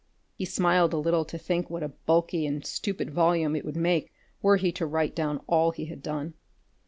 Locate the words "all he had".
5.47-6.01